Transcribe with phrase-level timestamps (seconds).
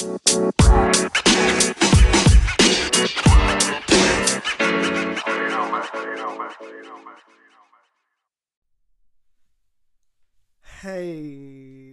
[0.00, 0.06] Hey,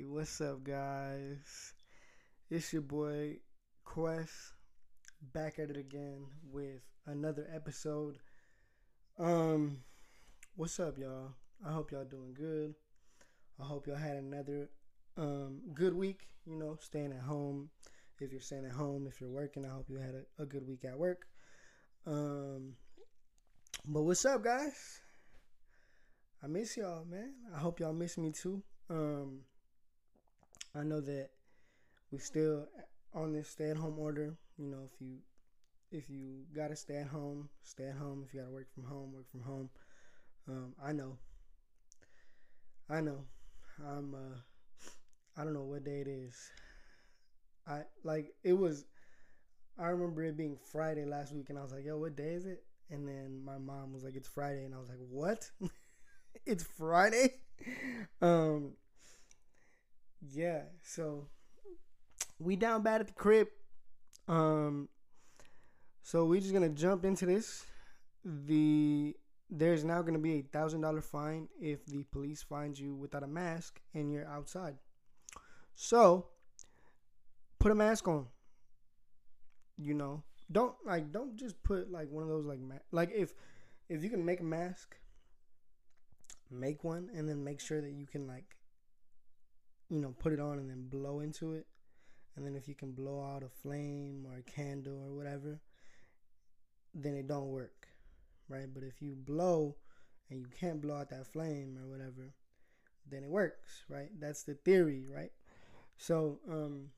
[0.05, 1.73] what's up, guys?
[2.51, 3.37] It's your boy
[3.83, 4.53] Quest
[5.33, 8.19] back at it again with another episode.
[9.17, 9.79] Um,
[10.55, 11.31] what's up, y'all?
[11.65, 12.75] I hope y'all doing good.
[13.59, 14.69] I hope y'all had another
[15.17, 16.27] um good week.
[16.45, 17.71] You know, staying at home.
[18.19, 20.67] If you're staying at home, if you're working, I hope you had a, a good
[20.67, 21.27] week at work.
[22.07, 22.73] Um,
[23.87, 25.01] but what's up, guys?
[26.43, 27.33] I miss y'all, man.
[27.53, 28.61] I hope y'all miss me too.
[28.89, 29.39] Um,
[30.73, 31.29] I know that
[32.11, 32.67] we still
[33.13, 34.37] on this stay at home order.
[34.57, 35.17] You know, if you
[35.91, 38.23] if you gotta stay at home, stay at home.
[38.25, 39.69] If you gotta work from home, work from home.
[40.47, 41.17] Um, I know.
[42.89, 43.25] I know.
[43.85, 44.13] I'm.
[44.13, 44.37] Uh,
[45.37, 46.35] I don't know what day it is.
[47.67, 48.85] I like it was.
[49.77, 52.45] I remember it being Friday last week, and I was like, "Yo, what day is
[52.45, 55.51] it?" And then my mom was like, "It's Friday," and I was like, "What?"
[56.45, 57.35] it's Friday.
[58.21, 58.73] Um
[60.33, 61.27] yeah, so
[62.39, 63.47] we down bad at the crib.
[64.27, 64.89] Um
[66.03, 67.65] so we're just gonna jump into this.
[68.23, 69.15] The
[69.49, 73.27] there's now gonna be a thousand dollar fine if the police find you without a
[73.27, 74.75] mask and you're outside.
[75.75, 76.27] So
[77.65, 78.27] put a mask on.
[79.75, 80.21] You know,
[80.51, 83.33] don't like don't just put like one of those like ma- like if
[83.89, 84.95] if you can make a mask
[86.51, 88.45] make one and then make sure that you can like
[89.89, 91.65] you know put it on and then blow into it.
[92.35, 95.59] And then if you can blow out a flame or a candle or whatever
[96.93, 97.87] then it don't work
[98.47, 98.71] right?
[98.71, 99.75] But if you blow
[100.29, 102.35] and you can't blow out that flame or whatever
[103.09, 104.09] then it works right?
[104.19, 105.31] That's the theory right?
[105.97, 106.91] So um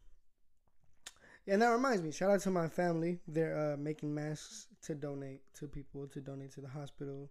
[1.48, 5.42] and that reminds me shout out to my family they're uh, making masks to donate
[5.54, 7.30] to people to donate to the hospital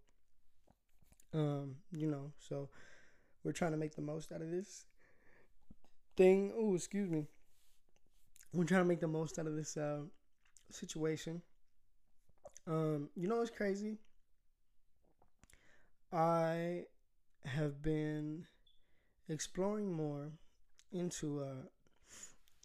[1.36, 2.68] um, you know, so
[3.44, 4.86] we're trying to make the most out of this
[6.16, 6.52] thing.
[6.56, 7.26] Oh, excuse me.
[8.52, 10.00] We're trying to make the most out of this uh,
[10.70, 11.42] situation.
[12.66, 13.98] Um, you know what's crazy?
[16.12, 16.84] I
[17.44, 18.46] have been
[19.28, 20.32] exploring more
[20.92, 21.66] into uh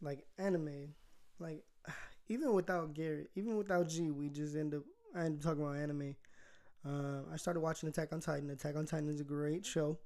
[0.02, 0.94] like anime.
[1.42, 1.64] Like
[2.30, 4.84] even without Gary, even without G, we just end up
[5.16, 6.16] I end up talking about anime.
[6.86, 8.50] Uh, I started watching Attack on Titan.
[8.50, 9.98] Attack on Titan is a great show.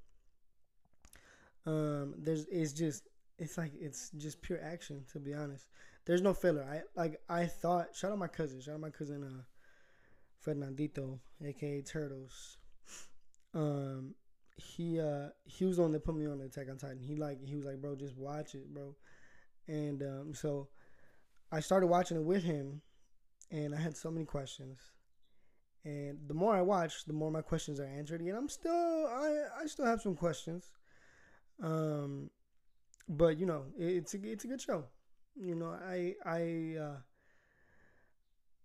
[1.65, 3.07] Um, there's it's just
[3.37, 5.65] it's like it's just pure action to be honest.
[6.05, 6.63] There's no filler.
[6.63, 7.95] I like I thought.
[7.95, 8.61] Shout out my cousin.
[8.61, 9.43] Shout out my cousin uh,
[10.39, 12.57] Fernandito, aka Turtles.
[13.53, 14.15] Um,
[14.57, 16.99] he uh he was the one that put me on Attack on Titan.
[16.99, 18.95] He like he was like, bro, just watch it, bro.
[19.67, 20.67] And um, so
[21.51, 22.81] I started watching it with him,
[23.51, 24.79] and I had so many questions
[25.85, 28.19] and the more I watch, the more my questions are answered.
[28.19, 30.71] And I'm still, I, I still have some questions.
[31.61, 32.31] Um,
[33.07, 34.85] but you know, it's a, it's a good show.
[35.35, 36.97] You know, I, I, uh,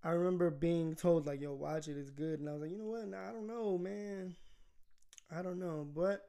[0.02, 1.98] I remember being told like, "Yo, watch it.
[1.98, 3.06] It's good," and I was like, "You know what?
[3.06, 4.34] Nah, I don't know, man.
[5.30, 6.22] I don't know." But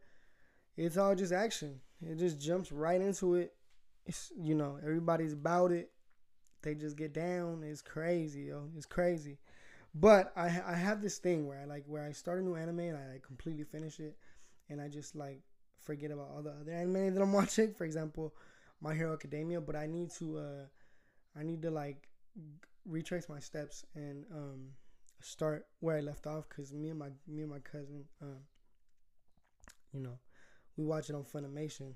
[0.75, 1.79] it's all just action.
[2.01, 3.53] It just jumps right into it.
[4.05, 5.89] It's you know, everybody's about it.
[6.61, 7.63] They just get down.
[7.63, 8.69] It's crazy, yo.
[8.77, 9.37] It's crazy.
[9.95, 12.79] But I I have this thing where I like where I start a new anime
[12.81, 14.17] and I like completely finish it,
[14.69, 15.41] and I just like
[15.79, 17.73] forget about all the other anime that I'm watching.
[17.73, 18.33] For example,
[18.81, 19.61] My Hero Academia.
[19.61, 20.65] But I need to uh
[21.39, 22.09] I need to like
[22.85, 24.69] retrace my steps and um
[25.21, 28.39] start where I left off because me and my me and my cousin um
[29.93, 30.17] you know
[30.77, 31.93] we watch it on Funimation.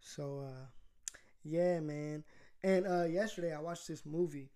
[0.00, 0.66] So uh
[1.44, 2.24] yeah, man.
[2.62, 4.50] And uh yesterday I watched this movie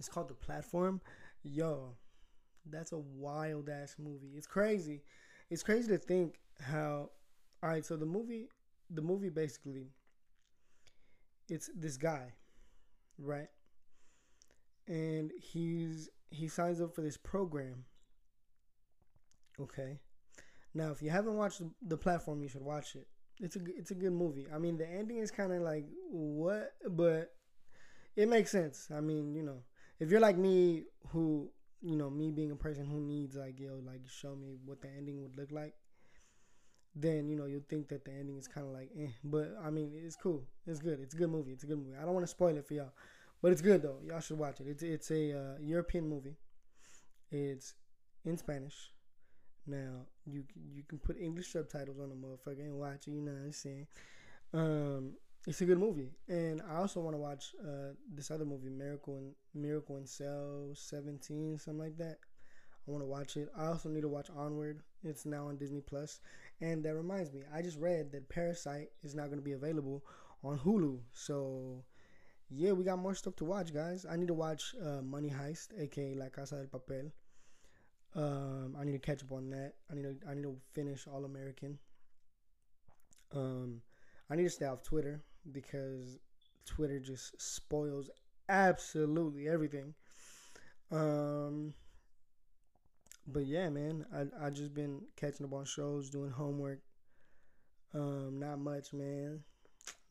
[0.00, 1.00] it's called The Platform.
[1.44, 1.94] Yo,
[2.68, 4.32] that's a wild ass movie.
[4.34, 5.02] It's crazy.
[5.50, 7.10] It's crazy to think how.
[7.62, 8.48] All right, so the movie,
[8.88, 9.90] the movie basically,
[11.50, 12.32] it's this guy,
[13.18, 13.48] right?
[14.88, 17.84] And he's he signs up for this program.
[19.60, 19.98] Okay.
[20.72, 23.06] Now, if you haven't watched the platform, you should watch it.
[23.40, 24.46] It's a it's a good movie.
[24.54, 27.32] I mean, the ending is kind of like what, but
[28.16, 28.88] it makes sense.
[28.94, 29.62] I mean, you know,
[29.98, 31.50] if you're like me, who
[31.82, 34.88] you know, me being a person who needs like yo, like show me what the
[34.88, 35.74] ending would look like,
[36.94, 39.08] then you know you'll think that the ending is kind of like, eh.
[39.24, 40.44] But I mean, it's cool.
[40.66, 41.00] It's good.
[41.00, 41.52] It's a good movie.
[41.52, 41.96] It's a good movie.
[42.00, 42.92] I don't want to spoil it for y'all,
[43.40, 43.98] but it's good though.
[44.04, 44.66] Y'all should watch it.
[44.68, 46.36] It's it's a uh, European movie.
[47.30, 47.74] It's
[48.24, 48.90] in Spanish.
[49.70, 50.42] Now you
[50.74, 53.12] you can put English subtitles on the motherfucker and watch it.
[53.12, 53.86] You know what I'm saying?
[54.52, 55.12] Um,
[55.46, 59.16] it's a good movie, and I also want to watch uh, this other movie, Miracle
[59.16, 62.18] in Miracle in Cell Seventeen, something like that.
[62.86, 63.48] I want to watch it.
[63.56, 64.82] I also need to watch Onward.
[65.04, 66.20] It's now on Disney Plus,
[66.60, 70.02] and that reminds me, I just read that Parasite is not going to be available
[70.42, 70.98] on Hulu.
[71.12, 71.84] So,
[72.50, 74.04] yeah, we got more stuff to watch, guys.
[74.10, 77.12] I need to watch uh, Money Heist, aka La Casa del Papel.
[78.16, 79.74] Um, I need to catch up on that.
[79.90, 81.78] I need to I need to finish All American.
[83.34, 83.82] Um,
[84.28, 85.22] I need to stay off Twitter
[85.52, 86.18] because
[86.64, 88.10] Twitter just spoils
[88.48, 89.94] absolutely everything.
[90.90, 91.74] Um,
[93.26, 96.80] but yeah, man, I I just been catching up on shows, doing homework.
[97.94, 99.40] Um, not much, man.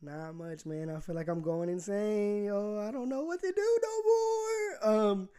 [0.01, 0.90] Not much, man.
[0.90, 2.46] I feel like I'm going insane.
[2.46, 5.10] Yo, I don't know what to do no more.
[5.12, 5.30] Um,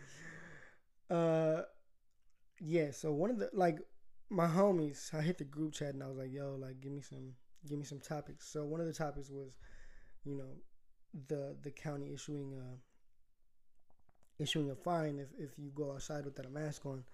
[1.10, 1.62] uh,
[2.60, 2.90] yeah.
[2.92, 3.78] So one of the like
[4.30, 7.00] my homies, I hit the group chat and I was like, yo, like give me
[7.02, 7.32] some,
[7.68, 8.46] give me some topics.
[8.48, 9.56] So one of the topics was,
[10.24, 10.50] you know,
[11.28, 16.50] the the county issuing a issuing a fine if if you go outside without a
[16.50, 17.04] mask on.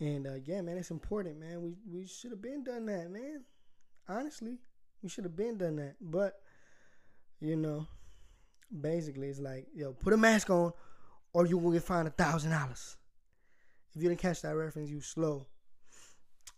[0.00, 1.62] And uh, yeah, man, it's important, man.
[1.62, 3.44] We we should have been done that, man.
[4.08, 4.58] Honestly,
[5.02, 5.96] we should have been done that.
[6.00, 6.40] But
[7.40, 7.86] you know,
[8.80, 10.72] basically, it's like, yo, put a mask on,
[11.32, 12.96] or you will get fined a thousand dollars.
[13.94, 15.46] If you didn't catch that reference, you slow.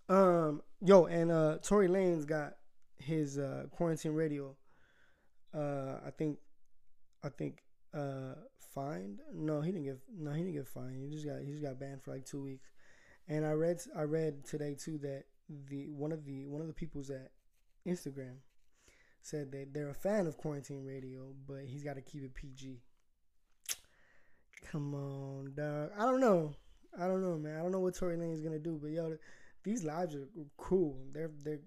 [0.08, 2.54] Um, yo, and uh, Tory Lanez got
[2.98, 4.54] his uh, quarantine radio.
[5.52, 6.38] Uh, I think,
[7.22, 8.34] I think, uh,
[8.74, 9.20] fined.
[9.32, 9.98] No, he didn't get.
[10.16, 11.02] No, he didn't get fined.
[11.02, 11.40] He just got.
[11.40, 12.66] He just got banned for like two weeks.
[13.28, 13.80] And I read.
[13.96, 15.24] I read today too that
[15.68, 17.30] the one of the one of the people's at
[17.86, 18.36] Instagram
[19.22, 22.80] said that they're a fan of quarantine radio, but he's got to keep it PG.
[24.70, 25.90] Come on, dog.
[25.98, 26.54] I don't know.
[27.00, 27.58] I don't know, man.
[27.58, 29.16] I don't know what Tory Lane is gonna do, but yo,
[29.62, 30.98] these lives are cool.
[31.12, 31.60] They're they're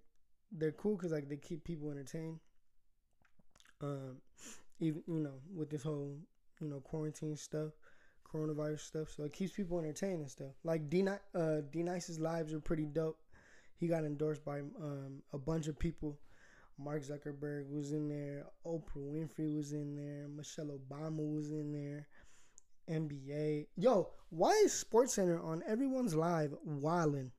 [0.51, 2.39] they're cool because like they keep people entertained.
[3.81, 4.17] Um,
[4.79, 6.17] even you know with this whole
[6.61, 7.71] you know quarantine stuff,
[8.31, 10.53] coronavirus stuff, so it keeps people entertained and stuff.
[10.63, 13.19] Like D uh D Nice's lives are pretty dope.
[13.75, 16.17] He got endorsed by um a bunch of people.
[16.79, 18.45] Mark Zuckerberg was in there.
[18.65, 20.27] Oprah Winfrey was in there.
[20.27, 22.07] Michelle Obama was in there.
[22.89, 23.67] NBA.
[23.75, 27.31] Yo, why is Sports Center on everyone's live wildin'?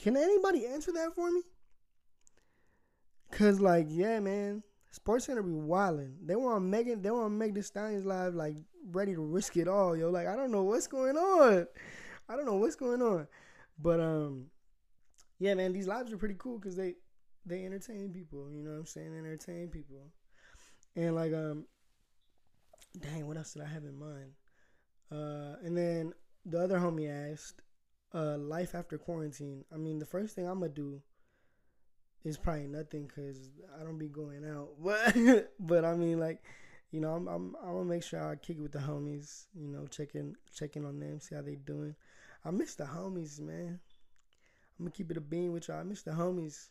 [0.00, 1.42] Can anybody answer that for me?
[3.30, 6.14] Cause like, yeah, man, Sports Center be wildin'.
[6.24, 7.02] They were on Megan.
[7.02, 8.56] They were on Meg Thee Stallion's live, like
[8.90, 10.10] ready to risk it all, yo.
[10.10, 11.66] Like I don't know what's going on.
[12.28, 13.26] I don't know what's going on,
[13.78, 14.46] but um,
[15.38, 16.94] yeah, man, these lives are pretty cool because they
[17.46, 18.50] they entertain people.
[18.52, 19.14] You know what I'm saying?
[19.16, 20.12] Entertain people,
[20.96, 21.66] and like um,
[22.98, 24.32] dang, what else did I have in mind?
[25.10, 26.12] Uh, and then
[26.44, 27.62] the other homie asked,
[28.14, 29.64] uh, life after quarantine.
[29.72, 31.00] I mean, the first thing I'm gonna do
[32.24, 34.70] is probably nothing because I don't be going out.
[34.82, 36.42] But but I mean, like,
[36.90, 39.46] you know, I'm I'm I'm gonna make sure I kick it with the homies.
[39.54, 41.94] You know, checking checking on them, see how they doing.
[42.44, 43.80] I miss the homies, man.
[44.78, 45.80] I'm gonna keep it a bean with y'all.
[45.80, 46.68] I miss the homies.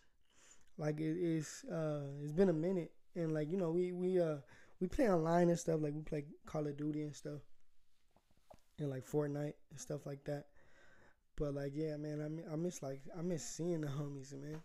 [0.78, 4.38] Like it is, uh, it's been a minute, and like you know, we we uh
[4.80, 5.82] we play online and stuff.
[5.82, 7.42] Like we play Call of Duty and stuff
[8.80, 10.46] and like Fortnite and stuff like that.
[11.38, 14.62] But like, yeah, man, I I miss like I miss seeing the homies, man.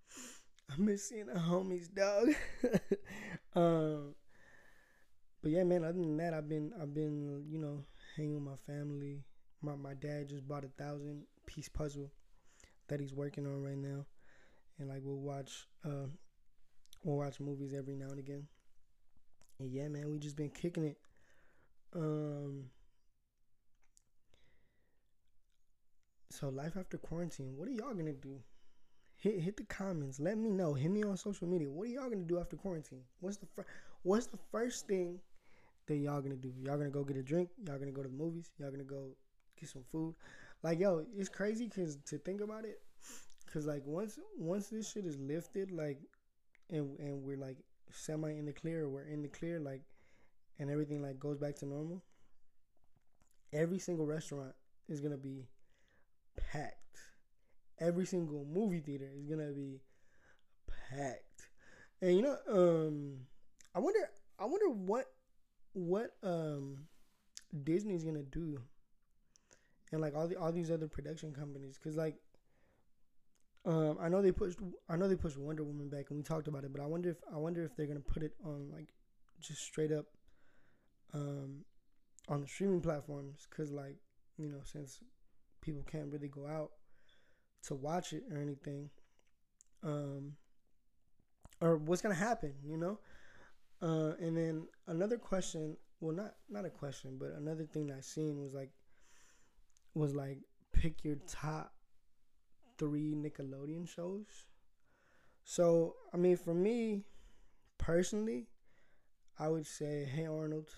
[0.70, 2.28] I miss seeing the homies, dog.
[3.54, 4.14] um,
[5.42, 5.84] but yeah, man.
[5.84, 7.84] Other than that, I've been I've been you know
[8.16, 9.24] hanging with my family.
[9.62, 12.10] My my dad just bought a thousand piece puzzle
[12.88, 14.06] that he's working on right now,
[14.78, 16.06] and like we'll watch uh
[17.02, 18.46] we'll watch movies every now and again.
[19.58, 20.98] And yeah, man, we just been kicking it.
[21.94, 22.66] Um,
[26.30, 28.40] So life after quarantine, what are y'all gonna do?
[29.16, 30.20] Hit hit the comments.
[30.20, 30.74] Let me know.
[30.74, 31.70] Hit me on social media.
[31.70, 33.02] What are y'all gonna do after quarantine?
[33.20, 33.66] What's the fir-
[34.02, 35.20] What's the first thing
[35.86, 36.52] that y'all gonna do?
[36.62, 37.50] Y'all gonna go get a drink?
[37.66, 38.50] Y'all gonna go to the movies?
[38.58, 39.16] Y'all gonna go
[39.58, 40.14] get some food?
[40.62, 42.80] Like yo, it's crazy because to think about it,
[43.46, 45.98] because like once once this shit is lifted, like,
[46.70, 47.58] and and we're like
[47.90, 49.82] semi in the clear, we're in the clear, like,
[50.58, 52.02] and everything like goes back to normal.
[53.52, 54.54] Every single restaurant
[54.88, 55.46] is gonna be
[56.36, 56.74] packed.
[57.78, 59.80] Every single movie theater is gonna be
[60.90, 61.48] packed.
[62.00, 63.20] And you know, um,
[63.74, 64.00] I wonder,
[64.38, 65.06] I wonder what,
[65.72, 66.86] what um,
[67.64, 68.60] Disney's gonna do,
[69.92, 72.16] and like all the all these other production companies, cause like,
[73.64, 76.48] um, I know they pushed, I know they pushed Wonder Woman back, and we talked
[76.48, 78.88] about it, but I wonder if I wonder if they're gonna put it on like,
[79.40, 80.06] just straight up,
[81.12, 81.64] um,
[82.28, 83.96] on the streaming platforms, cause like,
[84.38, 85.00] you know, since
[85.66, 86.70] people can't really go out
[87.64, 88.90] to watch it or anything.
[89.82, 90.34] Um,
[91.60, 92.98] or what's gonna happen, you know?
[93.82, 98.40] Uh, and then another question, well, not not a question, but another thing I seen
[98.40, 98.70] was like,
[99.94, 100.38] was like
[100.72, 101.72] pick your top
[102.78, 104.46] three Nickelodeon shows.
[105.44, 107.04] So I mean, for me
[107.78, 108.48] personally,
[109.38, 110.70] I would say Hey Arnold,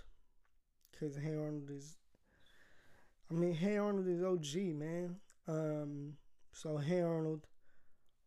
[0.93, 1.98] because Hey Arnold is.
[3.31, 5.17] I mean, Hey Arnold is OG, man.
[5.47, 6.15] Um,
[6.53, 7.47] so Hey Arnold,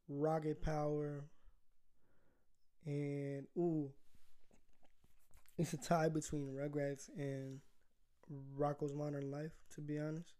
[0.08, 1.26] Rocket Power,
[2.86, 3.90] and ooh,
[5.58, 7.60] it's a tie between Rugrats and
[8.58, 10.34] Rocko's Modern Life, to be honest.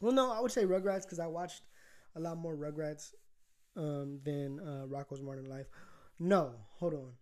[0.00, 1.62] Well, no, I would say Rugrats because I watched
[2.14, 3.12] a lot more Rugrats
[3.76, 5.66] um, than uh, Rocko's Modern Life.
[6.18, 7.12] No, hold on.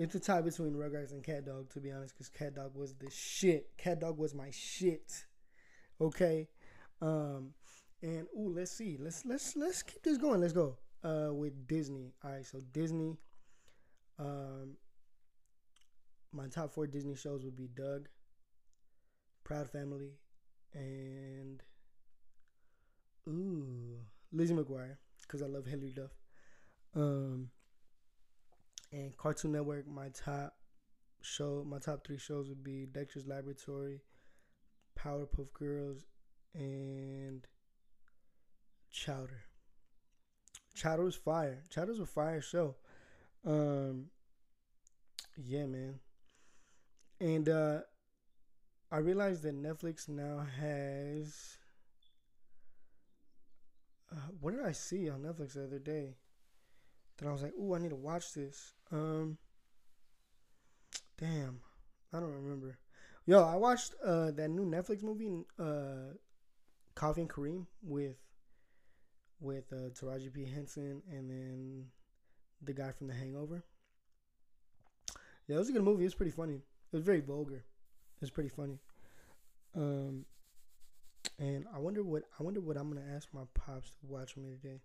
[0.00, 2.94] It's a tie between Rugrats and Cat Dog, to be honest, because Cat Dog was
[2.94, 3.76] the shit.
[3.76, 5.26] Cat Dog was my shit.
[6.00, 6.48] Okay.
[7.02, 7.50] Um,
[8.00, 8.96] and ooh, let's see.
[8.98, 10.40] Let's let's let's keep this going.
[10.40, 10.78] Let's go.
[11.04, 12.14] Uh, with Disney.
[12.24, 13.18] All right, so Disney.
[14.18, 14.78] Um,
[16.32, 18.08] my top four Disney shows would be Doug,
[19.44, 20.12] Proud Family,
[20.72, 21.62] and
[23.28, 23.98] ooh,
[24.32, 26.12] Lizzie McGuire, because I love Hilary Duff.
[26.94, 27.50] Um,
[28.92, 30.54] and Cartoon Network, my top
[31.22, 34.00] show, my top three shows would be Dexter's Laboratory,
[34.98, 36.06] Powerpuff Girls,
[36.54, 37.46] and
[38.90, 39.42] Chowder.
[40.74, 41.62] Chowder was fire.
[41.70, 42.76] Chowder's a fire show.
[43.46, 44.06] Um,
[45.36, 46.00] yeah, man.
[47.20, 47.80] And uh,
[48.90, 51.56] I realized that Netflix now has.
[54.10, 56.16] Uh, what did I see on Netflix the other day?
[57.20, 59.36] That I was like, "Ooh, I need to watch this." Um,
[61.18, 61.60] damn,
[62.12, 62.78] I don't remember.
[63.26, 66.14] Yo, I watched uh that new Netflix movie, uh,
[66.94, 68.16] Coffee and Kareem with
[69.38, 71.86] with uh, Taraji P Henson and then
[72.62, 73.64] the guy from The Hangover.
[75.46, 76.04] Yeah, it was a good movie.
[76.04, 76.54] It was pretty funny.
[76.54, 77.56] It was very vulgar.
[77.56, 78.78] It was pretty funny.
[79.74, 80.24] Um,
[81.38, 84.44] and I wonder what I wonder what I'm gonna ask my pops to watch with
[84.44, 84.80] me today.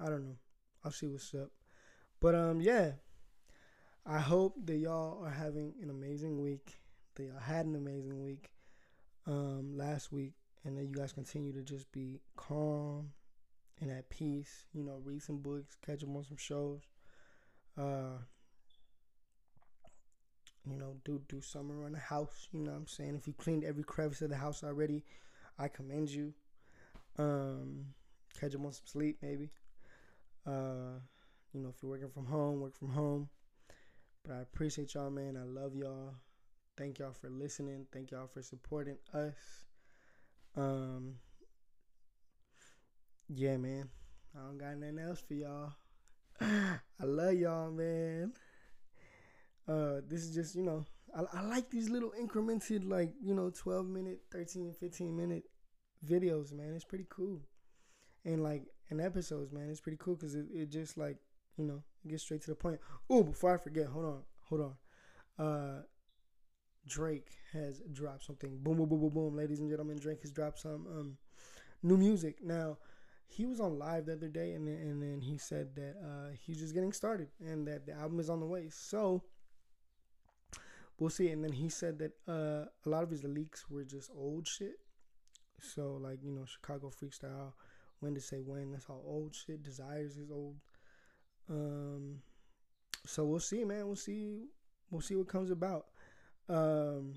[0.00, 0.36] I don't know.
[0.84, 1.50] I'll see what's up.
[2.20, 2.92] But um, yeah.
[4.08, 6.78] I hope that y'all are having an amazing week.
[7.16, 8.50] That y'all had an amazing week
[9.26, 13.10] um, last week, and that you guys continue to just be calm
[13.80, 14.66] and at peace.
[14.72, 16.82] You know, read some books, catch up on some shows.
[17.76, 18.18] Uh,
[20.70, 22.46] you know, do do something around the house.
[22.52, 23.16] You know what I'm saying?
[23.16, 25.04] If you cleaned every crevice of the house already,
[25.58, 26.32] I commend you.
[27.18, 27.86] Um,
[28.38, 29.50] catch up on some sleep, maybe.
[30.46, 31.00] Uh,
[31.52, 33.28] you know, if you're working from home, work from home.
[34.24, 35.36] But I appreciate y'all, man.
[35.36, 36.14] I love y'all.
[36.76, 37.86] Thank y'all for listening.
[37.92, 39.34] Thank y'all for supporting us.
[40.56, 41.14] Um,
[43.28, 43.88] yeah, man.
[44.36, 45.72] I don't got nothing else for y'all.
[46.40, 48.32] I love y'all, man.
[49.66, 50.84] Uh, this is just, you know,
[51.16, 55.44] I, I like these little incremented, like, you know, 12 minute, 13, 15 minute
[56.06, 56.74] videos, man.
[56.74, 57.40] It's pretty cool.
[58.26, 61.16] And, like, in episodes, man, it's pretty cool because it, it just, like,
[61.56, 62.80] you know, get straight to the point.
[63.08, 64.76] Oh, before I forget, hold on, hold
[65.38, 65.46] on.
[65.46, 65.82] Uh,
[66.86, 68.58] Drake has dropped something.
[68.58, 69.36] Boom, boom, boom, boom, boom.
[69.36, 71.16] Ladies and gentlemen, Drake has dropped some um,
[71.82, 72.44] new music.
[72.44, 72.76] Now,
[73.26, 76.30] he was on live the other day, and then, and then he said that uh,
[76.46, 78.68] he's just getting started and that the album is on the way.
[78.70, 79.22] So
[80.98, 81.28] we'll see.
[81.30, 84.78] And then he said that uh, a lot of his leaks were just old shit.
[85.60, 87.52] So like you know, Chicago freestyle,
[88.06, 88.72] when to say when.
[88.72, 89.62] That's all old shit.
[89.62, 90.56] Desires is old.
[91.50, 92.20] Um,
[93.04, 93.86] so we'll see, man.
[93.86, 94.44] We'll see.
[94.90, 95.86] We'll see what comes about.
[96.48, 97.14] Um,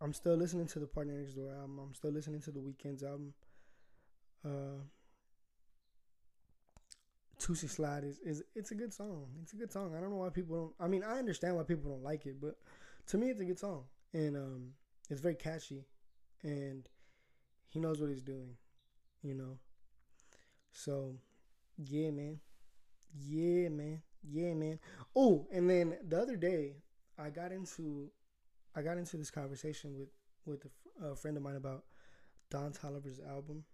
[0.00, 1.78] I'm still listening to the PartyNextDoor album.
[1.78, 3.34] I'm still listening to the Weeknd's album.
[4.44, 4.82] Uh,
[7.38, 9.26] Toosie Slide is, is it's a good song.
[9.42, 9.94] It's a good song.
[9.96, 10.74] I don't know why people don't.
[10.80, 12.56] I mean, I understand why people don't like it, but
[13.08, 14.68] to me, it's a good song, and um,
[15.10, 15.84] it's very catchy,
[16.42, 16.88] and
[17.68, 18.56] he knows what he's doing,
[19.22, 19.58] you know.
[20.76, 21.14] So,
[21.78, 22.38] yeah, man.
[23.18, 24.02] Yeah, man.
[24.22, 24.78] Yeah, man.
[25.14, 26.76] Oh, and then the other day,
[27.18, 28.10] I got into,
[28.74, 30.10] I got into this conversation with
[30.44, 30.66] with
[31.02, 31.84] a, a friend of mine about
[32.50, 33.64] Don Toliver's album.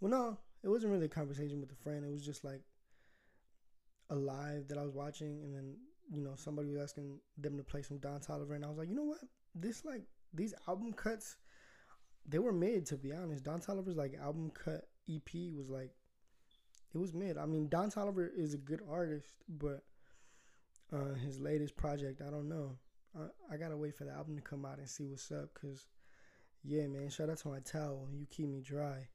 [0.00, 2.04] Well, no, it wasn't really a conversation with a friend.
[2.04, 2.60] It was just like
[4.10, 5.76] a live that I was watching, and then
[6.12, 8.90] you know somebody was asking them to play some Don Toliver, and I was like,
[8.90, 10.02] you know what, this like
[10.34, 11.36] these album cuts,
[12.26, 13.44] they were mid to be honest.
[13.44, 15.90] Don Toliver's like album cut EP was like,
[16.94, 17.38] it was mid.
[17.38, 19.82] I mean, Don Toliver is a good artist, but
[20.92, 22.76] uh, his latest project, I don't know.
[23.16, 25.88] I, I gotta wait for the album to come out and see what's up, cause
[26.64, 27.10] yeah, man.
[27.10, 28.08] Shout out to my towel.
[28.12, 29.08] You keep me dry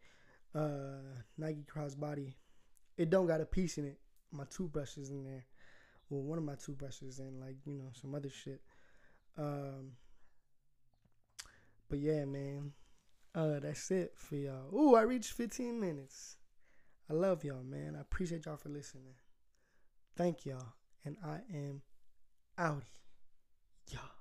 [0.55, 2.33] uh, Nike crossbody.
[2.97, 3.99] It don't got a piece in it.
[4.31, 5.45] My toothbrush is in there.
[6.09, 8.61] well, one of my toothbrushes and like you know some other shit.
[9.37, 9.93] Um,
[11.89, 12.73] but yeah, man,
[13.35, 14.73] uh, that's it for y'all.
[14.73, 16.36] Ooh, I reached 15 minutes.
[17.09, 17.95] I love y'all, man.
[17.95, 19.15] I appreciate y'all for listening.
[20.15, 20.73] Thank y'all,
[21.05, 21.81] and I am
[22.57, 22.83] out.
[23.91, 24.16] Y'all.